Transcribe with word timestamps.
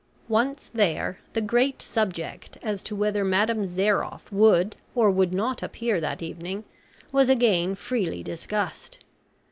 Once 0.29 0.71
there 0.73 1.19
the 1.33 1.41
great 1.41 1.79
subject 1.79 2.57
as 2.63 2.81
to 2.81 2.95
whether 2.95 3.23
Madame 3.23 3.67
Zairoff 3.67 4.31
would 4.31 4.75
or 4.95 5.11
would 5.11 5.31
not 5.31 5.61
appear 5.61 6.01
that 6.01 6.23
evening, 6.23 6.63
was 7.11 7.29
again 7.29 7.75
freely 7.75 8.23
discussed. 8.23 8.97